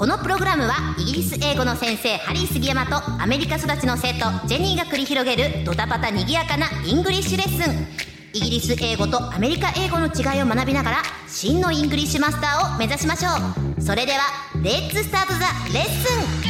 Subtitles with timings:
[0.00, 7.86] このプログラムはイギリス英語の先生ハリー杉山とアメリカ育ちの生徒ジェニーが繰り広げるドタバタにぎやかなイングリッシュレッスン
[8.32, 10.96] イギリス英語とアメリカ英語の違いを学びながら
[11.28, 13.28] 真のイングリッシュマスターを目指しましょ
[13.76, 14.20] うそれでは
[14.62, 16.40] Let's start the lesson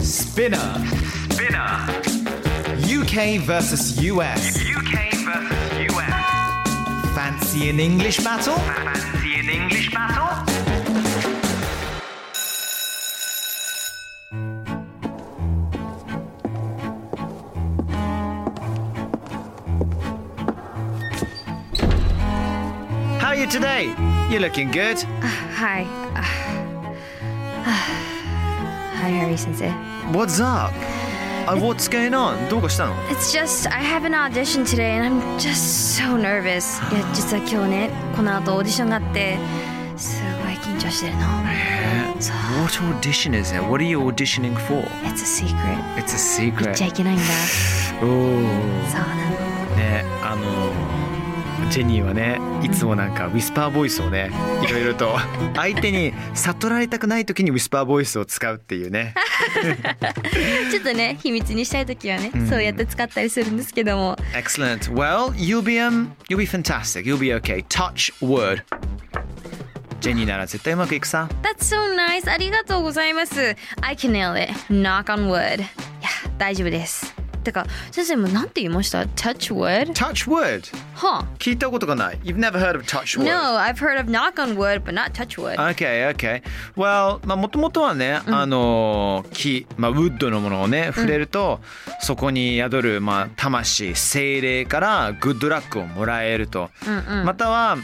[0.00, 0.58] SPINEAR.
[1.30, 1.88] SPINEAR.
[2.86, 4.56] UK versus US.
[4.56, 6.32] UK versus US.
[7.16, 8.54] Fancy an English battle?
[8.54, 10.51] Fancy an English battle?
[23.42, 23.86] You today?
[24.30, 25.02] You're looking good.
[25.58, 25.82] Hi.
[27.64, 29.70] Hi, Harry sensei.
[30.12, 30.72] What's up?
[31.48, 32.48] Uh, what's going on?
[32.48, 36.78] どうかしたの It's just I have an audition today and I'm just so nervous.
[36.94, 39.36] いや実は今日ねこの後オーディションがあって
[39.96, 41.22] すごい緊張してるの。
[42.20, 42.36] そう。
[42.62, 43.60] What audition is it?
[43.64, 44.84] What are you auditioning for?
[45.02, 45.56] It's a secret.
[45.96, 46.74] It's a 言っ secret.
[46.74, 47.24] ちゃいけないんだ。
[48.02, 49.76] おーそうなの。
[49.76, 50.72] ねあの
[51.70, 54.30] ジェニーはねいつもなんかウィスパーボイスをね
[54.62, 55.16] いろいろと
[55.54, 59.14] 相手に悟られたくない時にウィスパーボイスを使うっていうね
[60.70, 64.16] ちょっとね秘密にしたい時はね、そうやって使ったりするんですけども。
[64.34, 64.92] Excellent.
[64.92, 67.04] Well, you'll be um, you'll be fantastic.
[67.04, 67.64] You'll be okay.
[67.68, 68.62] Touch word.
[70.00, 71.28] ジェニーなら絶対うまくいくさ。
[71.42, 72.30] That's so nice.
[72.30, 73.56] ありがとうございます。
[73.80, 74.52] I can nail it.
[74.68, 75.60] Knock on wood.
[75.60, 75.68] いや
[76.38, 77.21] 大丈夫です。
[77.42, 79.92] てか先生もなんて言いました ?Touch wood?
[79.92, 80.74] Touch word.
[80.94, 82.18] はあ聞いたことがない。
[82.22, 83.24] You've never heard of touch word.
[83.24, 85.56] No, I've heard of knock on wood, but not touch wood.
[85.56, 86.42] Okay, okay.
[86.76, 91.60] Well, まあもともとはね、あの木、まあウッドのものをね触れると、
[92.00, 96.70] そこに宿るまあ魂、精霊からグッドラックをもらえると、
[97.24, 97.76] または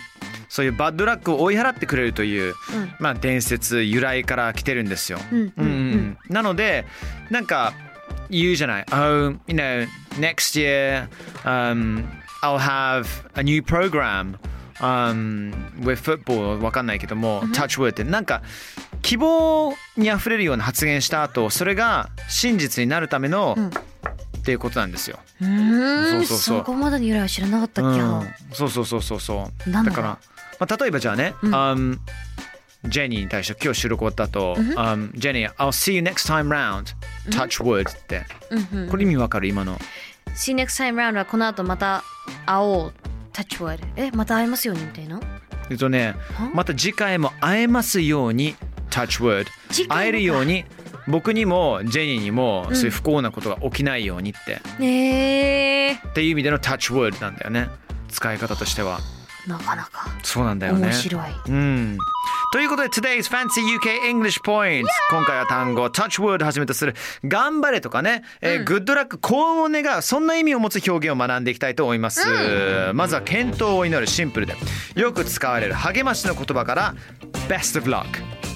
[0.48, 2.54] そういうバッドラックを追い払ってくれるという、
[2.98, 5.18] まあ伝説由来から来てるんですよ。
[6.28, 6.86] なので
[7.30, 7.72] なんか
[8.30, 8.86] 言うじゃない。
[8.92, 9.86] Oh, you know,
[10.18, 11.08] next year,
[11.44, 12.04] um,
[12.42, 14.38] I'll have a new program.
[14.80, 18.42] um, with football わかんないけども、touch wood ってなんか
[19.02, 23.56] 希望にあふれるような発言した後それが真実になるための、
[24.38, 25.18] っていうことなんですよ。
[25.40, 28.22] うそうそうそこまでの由来は知らなかったっけ、うん、
[28.52, 29.70] そうそうそうそうそう。
[29.70, 30.18] だから、
[30.58, 31.98] まあ、例えばじゃあね、um,
[32.84, 36.94] ジェニーに対して今日収録終わった後、um, ジェニー I'll see you next time round.
[37.30, 38.24] touch wood って、
[38.90, 39.78] これ意味わかる今の。
[40.34, 42.04] See you next time round はこの後また
[42.46, 42.92] 会おう。
[43.32, 45.20] Touch wood えまた会えますようにみたいな？
[45.70, 46.16] えっとね
[46.54, 48.56] また次回も会えますように
[48.90, 49.46] touch wood
[49.88, 50.64] 会えるように
[51.06, 57.68] 僕にもジェニーにもそういう不幸なことが起きないようにって、ねえっていう意味での touch wood なんだよね。
[58.08, 58.98] 使い方としては
[59.48, 60.86] なかなかそうなんだよね。
[60.88, 61.22] 面白い。
[61.48, 61.98] うん。
[62.52, 66.94] ということで Today's Fancy UK English Points 今回は単語 Touch Word をはじめとする。
[67.24, 72.26] 頑張れとかね、えーグッドラック幸運を願うそんな意味を持つ表現を学んでいきたいと思います、
[72.94, 74.06] まずは健闘を祈る。
[74.06, 74.56] シンプルで。
[74.94, 76.94] よく使われる励ましの言葉から
[77.48, 78.06] Best of luck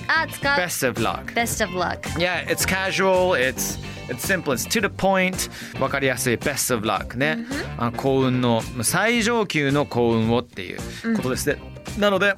[0.08, 0.58] あ使う。
[0.58, 3.78] Best of luck Best of luck Yeah, it's casual, it's
[4.12, 5.50] it's simple, it's to the point.
[5.80, 6.34] わかりやすい。
[6.34, 7.38] Best of luck ね、
[7.78, 10.78] あ幸運の最上級の幸運をっていう
[11.16, 11.56] ことですね、
[11.98, 12.34] なので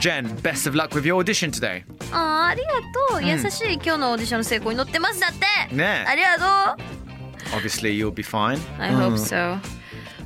[0.00, 1.82] Jen, best of luck with your audition today.
[2.12, 2.68] あーありが
[3.10, 5.20] とう、優しい今日のオーディションの成功に乗ってます。
[5.20, 5.32] だっ
[5.68, 5.74] て。
[5.74, 6.98] ねありがとう。
[7.56, 8.58] Obviously you'll be fine.
[8.78, 9.60] I hope so、は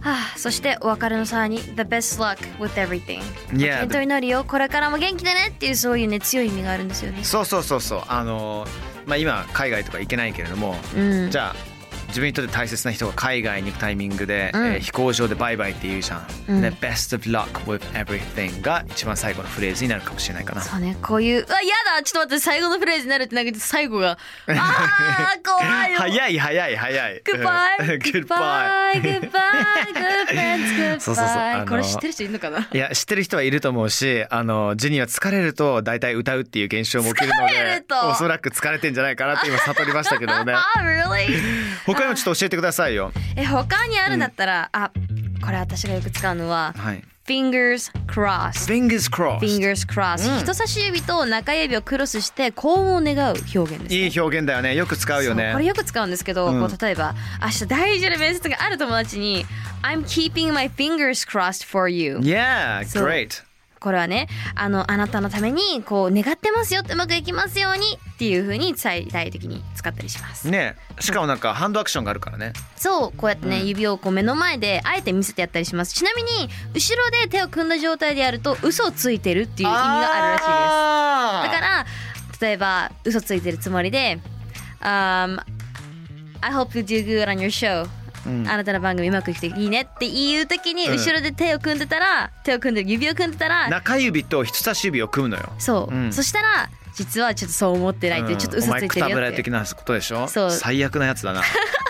[0.04, 3.20] あ、そしてお別れの際に The best luck with everything.
[3.52, 7.22] Yeah, 健闘祈りよこれからも元気でねっていうそういうね強い意味があるんですよね。
[7.22, 8.02] そうそうそうそう。
[8.08, 8.66] あの
[9.06, 11.30] まあ今海外とか行けないけれども、うん。
[11.30, 11.71] じゃあ
[12.12, 14.66] 自分にとって大切な人が海外に行くタイミングで、うん。
[14.74, 16.60] えー飛行場でバイバイって言うじゃん、うん。
[16.60, 20.60] ね Best of luck with everything が一番最後のフレーズになるかもしれないかな。
[20.60, 24.18] そうねこういうあやだちょっと待って最後のフレーズになるってなんか最後が
[24.48, 25.98] あー怖いよ。
[25.98, 27.22] 早い早い早い。
[27.24, 29.30] Goodbye Goodbye Goodbye Good
[30.26, 32.68] friends Goodbye そうそうそうこれ知ってる人いるのかな？
[32.72, 40.52] いや知ってる人はいると思うしあのジェニーは疲れると大体歌うっていう現象も起きるのでおそらく疲れてんじゃないかなって今悟りましたけどもね。
[40.54, 41.40] あ really?
[41.86, 44.90] 他にもちょっと教えてくださいよえ他にあるんだったら、あ
[45.44, 47.04] これ私がよく使うのははい。
[47.24, 54.74] fingers crossed fingers crossed fingers crossed、人差し指と中指をクロスして幸運を願う表現です、ね、いい表現だよね。
[54.74, 55.50] よく使うよね。
[55.52, 56.68] これよく使うんですけど、うん。
[56.68, 59.46] こう例えば明日大事な面接がある友達に
[59.82, 63.42] I'm keeping my fingers crossed for you Yeah great
[63.82, 70.48] これはねあのあなたのためにこう願ってますよってうまくいきますようにっていう風に伝えたい時に使ったりします。
[70.48, 72.52] ねしかもなんかハンドアクションがあるからね。
[72.76, 75.94] そうこうやってね、指をこう目の前であえて見せてやったりします。
[75.94, 81.52] ちなみに後ろで手を組んだ状態でやると嘘をついてるっていう意味があるらしいです。
[81.52, 81.86] だから
[82.40, 84.20] 例えば嘘ついてるつもりで
[84.80, 85.40] 「um,
[86.40, 87.88] I hope you do good on your show」
[88.26, 90.96] あなたの番組うまくいくといいねっていう時にうん。
[90.96, 95.52] 後ろで手を組んでたら、手を組んで指を組んでたら中指と人差し指を組むのよ。
[95.58, 96.12] そう、うん。
[96.12, 100.28] そしたら実はちょっとそう思ってないってちょっと嘘ついてるよって的なことでしょ？
[100.28, 100.50] そう。
[100.50, 101.42] 最悪なやつだな、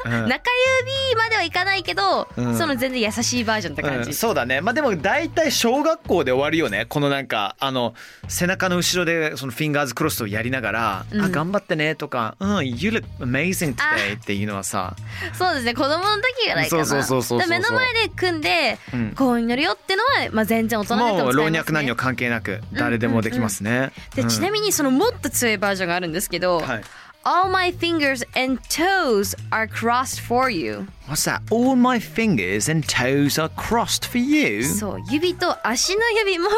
[0.04, 0.10] うん。
[0.28, 0.50] 中
[0.81, 2.56] 指まではいかないけど、うん。
[2.56, 4.14] その全然優しいバージョンって感じ、うん。
[4.14, 4.60] そうだね。
[4.60, 6.87] まあでも大体小学校で終わるよね。
[6.88, 7.94] このなんかあの
[8.28, 11.20] 背中の後ろでそのフィンガーズクロスをやりながら「うん。
[11.20, 14.94] あ頑張ってね」とか「うん You look amazing today」っていうのはさ。
[15.32, 15.75] そうですね。
[15.75, 16.84] 子供の時ぐらいかな。
[16.84, 19.12] そうそうそうそう目の前で組んでうん。
[19.12, 23.93] 幸運になるよってのは、まあ、全然大人になっても使えます、ね、若男女関係なく誰でもできますね。
[24.14, 26.83] でちなみにそのもっと強いバージョンがあるんですけど、はい。
[27.25, 30.89] All my fingers and toes are crossed for you.
[31.09, 31.41] What's that?
[31.55, 34.65] All my fingers and toes are crossed for you?
[34.65, 36.49] そう指と足の指も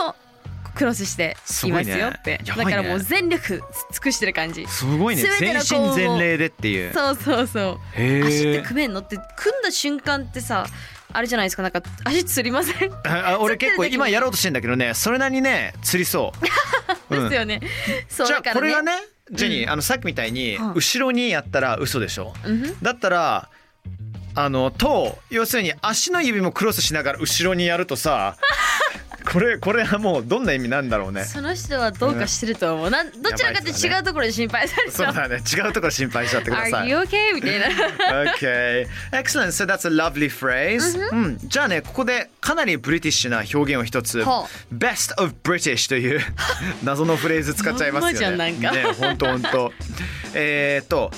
[0.74, 2.38] クロスしていますよって、ね。
[2.38, 2.54] ね。
[2.56, 4.66] だからもう全力尽くしてる感じ。
[4.66, 5.22] すごいね。
[5.38, 6.94] 全身全霊でっていう。
[6.94, 7.78] そうそうそう。
[7.94, 9.00] 足って組めんの？
[9.00, 10.66] って組んだ瞬間ってさ
[11.14, 11.62] あれじゃないですか。
[11.62, 12.92] なんか足つりません？
[13.06, 14.92] あ俺結構今やろうとしてんだけどね。
[14.94, 16.32] それなりにね釣りそ
[17.10, 17.14] う。
[17.16, 17.22] うん。
[17.24, 17.60] ですよね、
[18.08, 18.92] そうじゃあこれがね
[19.30, 20.72] ジェニー、あのさっきみたいにうん。
[20.74, 22.82] 後ろにやったら嘘でしょ、うん。
[22.82, 23.48] だったら
[24.34, 28.36] あのと要するに足の指もクロスしながら後ろにやるとさ
[29.24, 32.90] これこれはもうどんな意味なんだろうねその人はどうかしてると思う。
[32.90, 35.12] なんどちらかって違うところで心配されちゃう。
[35.14, 37.34] そうだね違うところ心配しちゃってくださ Are い you okay?
[37.34, 37.66] みたいな。
[38.34, 38.86] Okay.
[39.12, 39.52] Excellent.
[39.52, 40.98] So that's a lovely phrase.
[41.12, 41.38] うん。
[41.42, 44.46] じゃあね、ここでかなりブリティッシュな表現を一つほ。
[44.72, 46.20] Best of British という
[46.84, 48.52] 謎のフレーズ使っちゃいますよね。
[48.52, 49.72] ね、本当本当。
[50.34, 51.10] えーっと。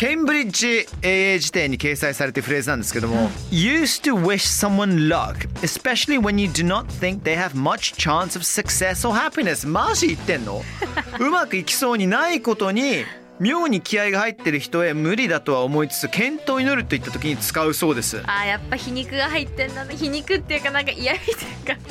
[0.00, 8.34] ケンブリッジ英英辞典に掲載されているフレーズなんですけども、used to wish someone luck, especially when you do not think they have much chance
[8.34, 9.68] of success or happiness.
[9.68, 10.62] マジ言ってんの？
[11.20, 13.04] うまくいきそうにないことに
[13.40, 18.22] 妙に気合が入ってる人へ無理だとは思いつつ健闘を祈るといった時に使うそうです。
[18.24, 19.96] あーやっぱ皮肉が入ってんだね。
[19.98, 21.82] 皮肉っていうかなんか嫌味っていうか。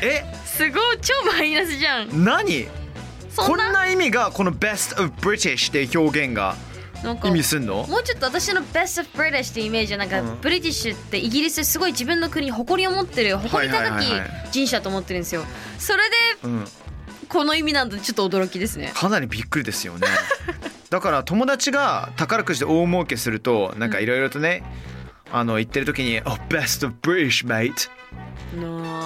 [0.00, 0.24] え？
[0.46, 2.24] すごい超マイナスじゃん。
[2.24, 2.68] 何？
[3.28, 3.64] そんな？
[3.66, 6.56] こんな意味がこの Best of British っていう表現が
[7.02, 7.86] なんか意味すんの？
[7.86, 10.40] もうちょっと私の Best of British ってイメージはなんか、うん。
[10.40, 14.04] ブリティッシュってイギリスですごい自分の国に誇りを持ってる誇り高き
[14.50, 15.42] 人種だと思ってるんですよ。
[15.78, 16.64] それでうん、
[17.28, 18.92] この意味なんだとちょっと驚きですね。
[18.94, 20.06] かなりびっくりですよね。
[20.90, 24.62] だから友達が宝くじで大儲けするとなんかいろいろとね、
[25.32, 27.88] あの言ってる時に「Oh best of British mate.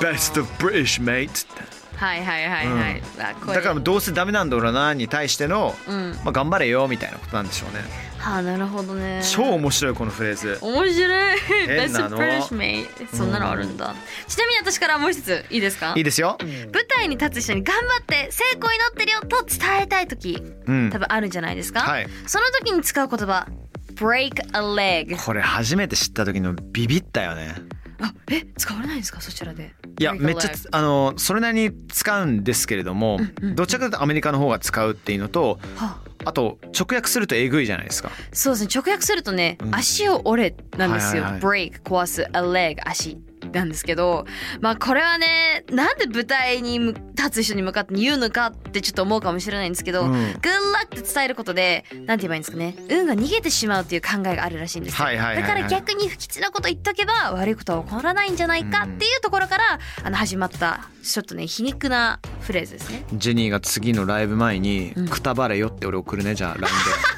[0.01, 3.03] Best of British mate」ってはいはいはいはい。
[3.21, 3.55] あこれ。
[3.55, 6.13] だからどうせダメなんだろうなに対しての、うん。
[6.25, 7.81] まあ、頑張れよみたいなことなんでしょうね。
[8.19, 9.23] はあなるほどね。
[9.23, 10.59] 超面白いこのフレーズ。
[10.61, 11.39] 面白い。
[11.39, 12.19] 変なの。
[12.19, 13.95] Best British mate そんなのあるんだ。
[14.27, 15.95] ちなみに私からもう一ついいですか？
[15.97, 20.91] いいですよ、舞台に立つ人に頑張って成功祈ってるよと伝えたい時うん。
[20.91, 22.07] 多、分あるんじゃないですか、はい。
[22.27, 23.47] その時に使う言葉
[23.95, 27.55] break a leg これ初めて知った時のビビったよね。
[28.00, 29.21] あえ使われないんですか？
[29.21, 33.19] そちらでいやめっちゃあのそれなりに使うんですけれども、
[33.55, 36.07] どちらかというとアメリカの方が使うっていうのとはあ。
[36.25, 38.11] あと直訳するとえぐいじゃないですか。
[38.33, 38.71] そうですね。
[38.75, 39.75] 直訳するとね、うん。
[39.75, 41.41] 足を折れなんですよ、はいはい。
[41.41, 42.23] Break 壊す。
[42.23, 43.17] A leg 足
[43.53, 44.26] なんですけど
[44.61, 50.12] まあこれはねなんで舞台にむ立つ人に向かって言うのかってちょっと思うかもしれないんですけど、うん。
[50.12, 55.43] good luck って伝えることでなんて言えばいいんですかね運が逃げてしまうという考えがあるらしいんですよ、はいはいはいはい。
[55.43, 59.65] だから逆に不吉なこと言っとけば悪いことは起こらないんじゃないかっていうところから、
[60.05, 63.05] あの始まったちょっとね皮肉なフレーズですね。
[63.15, 66.69] ジェニーが次のライブ前に「くたばれよ」って俺送るねじゃあ LINE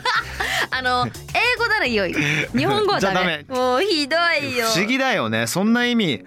[0.70, 1.11] あの英
[1.68, 2.14] 語なら良い。
[2.14, 3.44] 日本語はダメ。
[3.48, 4.66] もうひどいでよ。
[4.66, 5.46] 不思議だよね。
[5.46, 6.25] そんな意味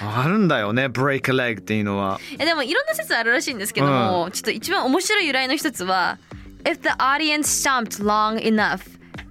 [0.00, 2.18] あるんだよね break a leg っていうのは。
[2.38, 6.18] えでもいろんな説あるらしいんですけども、ちょっと一番面白い由来の一つは
[6.64, 8.80] If the audience stomped long enough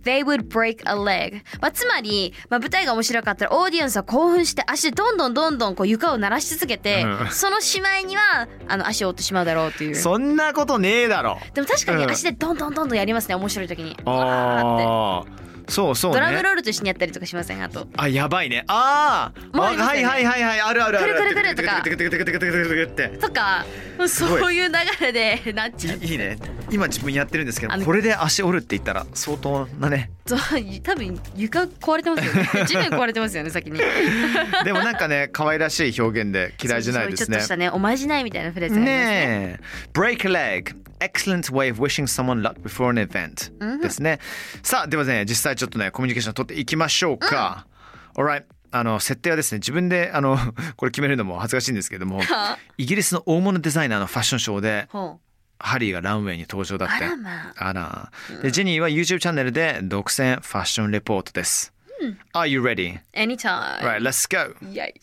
[0.03, 7.27] They would break a leg、まあ、つまり、まあ、舞台が面白かったらオーディエンスは興奮して足でどんどんどんどんこう床を鳴らし続けて、うん。
[7.29, 9.96] そのしまいにはあの足を折ってしまうだろうという。
[9.96, 11.38] そんなことねえだろ。
[11.53, 13.98] でも確かにうん足でどんどんどんどんやりますね面白い時に。
[14.05, 15.41] あー。
[15.70, 16.20] そうそうね。
[16.20, 17.88] ドラムロールと一緒にやったりとかしませんあと。
[17.96, 18.65] あやばいね。
[18.67, 21.36] ああはいはいはいはいあるあるあるくる。
[21.36, 21.81] くるくるとか。
[21.81, 23.65] くるくるくるくるくるくるくるってとか
[24.08, 26.38] そういう流れでなっちゃういいいね
[26.72, 30.10] 今自分やってるんですけどこれで足折るって言ったら相当なね。
[30.25, 32.50] 多分床壊れてますよね。
[32.66, 33.80] 地面壊れてますよね先に。
[34.63, 37.25] でもなんかね可愛らしい表現で嫌いじゃないですね。
[37.28, 39.60] ちょっとしたねおまじないみたいなフレーズねねえ。
[39.94, 40.75] break a leg.
[41.00, 43.82] Excellent way of wishing someone luck before an event.
[43.82, 44.20] ですね。
[44.63, 47.68] さあではね実際ちょっとねコミュニケーション取っていきましょうか。
[48.16, 50.38] alright あの設定はですね自分であの
[50.78, 55.20] これ決めるのも恥ずかしいんですけどもはイギリスの大物デザイナーのファッションショーでほ
[55.61, 61.73] ハリーがランウェイに登場だってあらまあらでジェニーは YouTube チャンネルで独占ファッションレポートです、
[62.35, 62.99] Are you ready?
[62.99, 64.54] う anytime Right, let's go!
[64.71, 65.00] イェイ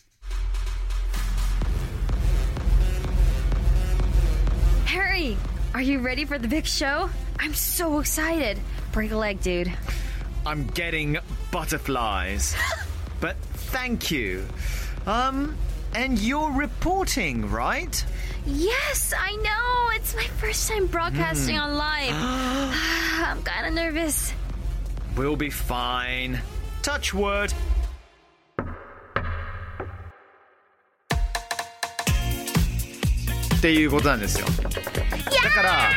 [4.86, 5.36] Harry,
[5.72, 7.08] are you ready for the big show?
[7.40, 8.58] I'm so excited.
[8.92, 9.72] Break a leg, dude.
[10.46, 11.18] I'm getting
[11.50, 12.54] butterflies.
[13.20, 13.36] but
[13.72, 14.46] thank you.
[15.06, 15.56] Um,
[15.93, 18.03] and you're reporting, right?
[18.45, 19.95] Yes, I know.
[19.95, 22.13] It's my first time broadcasting on live.
[22.13, 24.33] I'm kind of nervous.
[25.15, 26.39] We'll be fine.
[26.81, 27.53] Touch word.
[33.57, 34.47] っていうことなんですよ。
[35.43, 35.89] だから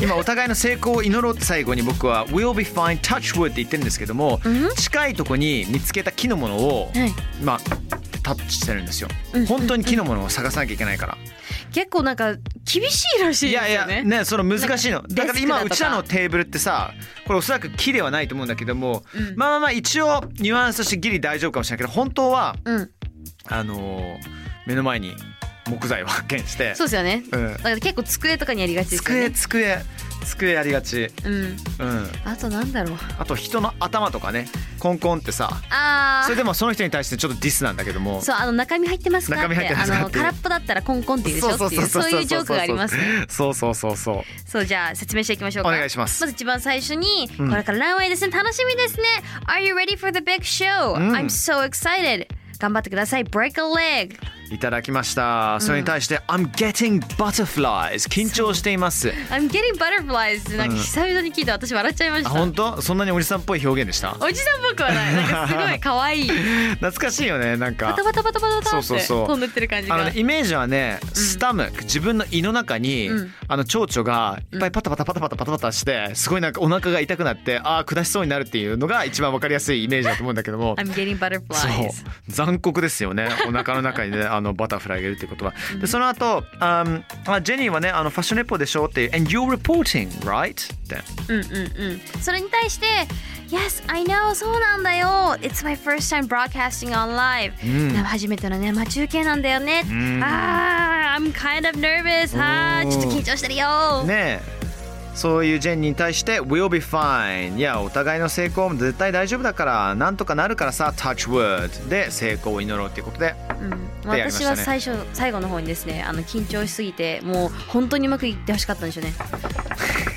[0.00, 4.40] 今お互いの成功を祈ろうって最後に僕は We'll be fine touch wood って言ってるんですけども、
[4.76, 7.12] 近いとこに見つけた木のものを、はい
[7.42, 7.97] まあ
[8.34, 9.08] タッチしてるんですよ。
[9.46, 11.18] 本当に木のものを探さなきゃいけないから。
[11.72, 14.02] 結構なんか厳しいらしいいやいやね。
[14.02, 16.92] ねその難しいのだから今うちらのテーブルってさ
[17.26, 19.04] これおそらく木ではないと思うんだけども、
[19.36, 22.90] まあまあまあ一応ニュアンスとしてギリ大丈夫かもしれないけど本当はうん、
[23.46, 25.16] あのー目の前に
[25.68, 27.22] 木材を発見してそうですよね。
[27.30, 29.30] うんだから結構机とかにやりがちですよ机ね。
[29.30, 29.78] 机
[30.24, 31.32] 机やりがちうん。
[31.32, 31.56] うん
[32.24, 32.98] あとなんだろう。
[33.18, 34.48] あと人の頭とかね
[34.78, 39.36] コンコンってさあそれでもその人に対してちょっとディスなんだけどもそうあの中身入ってますか？
[39.36, 39.98] 中身入ってますか？
[39.98, 41.66] あの空っぽだったらコンコンって言うでしょ？
[41.66, 43.26] っていうそういうジョークがありますね。
[43.28, 45.70] そうそうそうそうそうじゃあ説明していきましょうか。
[45.70, 49.04] お願いしますまず一番最初に、これからランウェイですね楽しみですね。
[49.46, 52.26] Are you ready for the big show?、I'm so excited.
[52.58, 53.24] 頑張ってください。
[53.24, 54.16] Break a leg.
[54.50, 55.58] いただきました。
[55.60, 59.08] それに対して、I'm getting butterflies 緊張しています。
[59.30, 62.30] I'm getting butterflies なんか久々に聞いて私笑っちゃいました。
[62.30, 62.80] あ本当？
[62.80, 64.16] そんなにおじさんっぽい表現でした？
[64.20, 65.14] おじさんっぽくはない。
[65.14, 66.28] なんかすごい 可愛い。
[66.28, 67.86] 懐かしいよねなんか。
[67.86, 69.94] バタバタバタバタバタって飛んでってる感じが。
[69.94, 73.34] あのね、イメージはね、スタムック自分の胃の中に、うん。
[73.50, 82.04] あの蝶々がいっぱいパタパタパタパタパタパタしてすごいなんかお腹が痛くなってああ下しそうになるっていうのが一番わかりやすいイメージだと思うんだけども I'm getting そう butterflies.
[82.28, 85.54] 残酷ですよねお腹の中にねあのバタフライがいるってことは。
[85.80, 90.74] でその後、um あジェニーはねあのファッションレポでしょっていう and you're reporting right?
[90.74, 90.98] って。
[91.28, 92.00] うんうんうん。
[92.22, 92.86] それに対して
[93.48, 95.08] Yes, I know そうなんだよ。
[95.40, 99.84] It's my first time broadcasting on live、初めてのね生中継なんだよね、
[100.22, 102.90] あー I'm kind of nervous あー。
[102.90, 104.57] ちょっと緊張してるよ、ねえ
[105.14, 107.56] そういうジェンに対して We'll be fine.
[107.56, 113.70] いやお互いの成功も絶対大丈夫だからなんとかなるからさ Touch wood で成功を祈ろうっていうことでうん。
[113.70, 113.78] ね。
[114.06, 119.14] 私は最初最後の方にですねあの緊張しすぎてもう本当にうまくいってほしかったんでしょうね。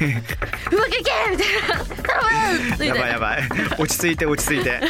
[0.72, 1.86] うまくいけみたいな。
[1.86, 2.96] 頼むみたいな。
[2.96, 3.42] やばいやばい。
[3.78, 4.82] 落ち着いて落ち着いて。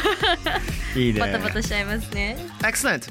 [0.98, 1.20] いいね。
[1.20, 2.36] バタバタしちゃいますね。
[2.60, 3.02] Excellent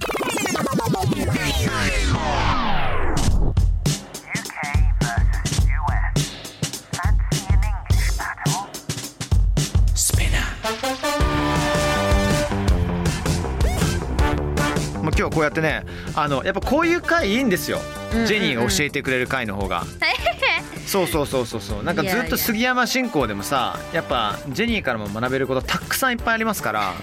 [15.01, 15.83] もう今日はこうやってね
[16.15, 17.79] あのやっぱこういう回いいんですよ、
[18.25, 19.83] ジェニーが教えてくれる回の方が。
[20.85, 21.83] そうそうそうそうそう。
[21.83, 26.93] なんかずっと杉山進行でもさやっぱジェニーからも学べることたくさんいっぱいありますから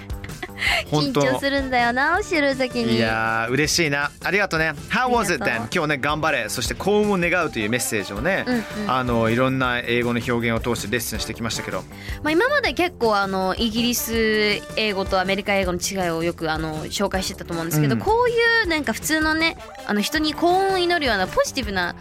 [0.90, 2.97] 緊張するんだよな教える時に。
[2.97, 4.11] いやー嬉しいな。
[4.25, 4.73] ありがとうね。
[4.90, 5.68] How was it then?
[5.73, 6.49] 今日ね頑張れ。
[6.49, 8.90] そして幸運を願うというメッセージをね、うんうん。
[8.90, 11.83] あのいろんな英語の表現を通してレッスンしてきましたけど。
[12.23, 18.00] まあ、今まで結構あのイギリス英語とアメリカ英語の違いをよくあの紹介してたと思うんですけど、うん。
[18.00, 21.95] こういうなんか普通のねあの人に幸運を祈るようなポジティブな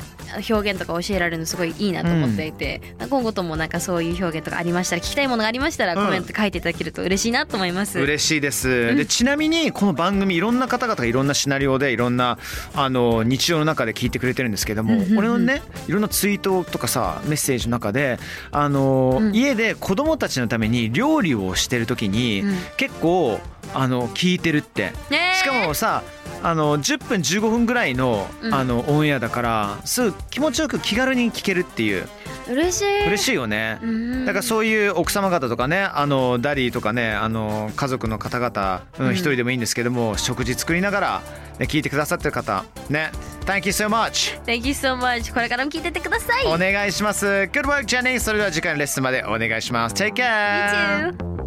[0.49, 6.05] 表現とか教えられるのすごいいいなと思っていて、今後ともなんかそういう表現とかありましたら聞きたいものがありましたらうん。
[6.05, 7.99] コメント書いていただけると嬉しいなと思います。
[7.99, 12.37] 嬉しいです、でちなみにこの番組いろんな方々がいろんなシナリオでいろんな
[12.73, 18.19] あの日常の中で聞いてくれてるんですけども、俺のねいろんなツイートとかさメッセージの中で
[18.51, 19.35] あの、うん。
[19.35, 22.55] 家で子供たちのために料理をしてる時に、うん。
[22.77, 23.39] 結構
[23.73, 24.93] あの聞いてるって。
[25.39, 26.03] しかもさ
[26.43, 28.53] あの10分15分ぐらいの,、うん。
[28.53, 32.07] あのオンエアだからすぐ気持ちよく気軽に聞けるっていう。
[32.49, 33.07] 嬉しい。
[33.07, 33.79] 嬉しいよね。
[33.81, 34.25] うん。
[34.25, 39.13] だからそういう奥様方とかねあのダディとかねあの家族の方々、うんうん。
[39.13, 41.21] 一人でもいいんですけども食事作りながら、
[41.59, 43.11] ね、聞いてくださってる方ね。
[43.45, 44.39] Thank you so much.
[44.43, 45.33] Thank you so much.
[45.33, 46.45] これからも聞いてってください。
[46.45, 47.25] お願いします。
[47.25, 49.95] Good work Jenny それでは次回のレッスンまでお願いします。
[49.95, 51.46] Take care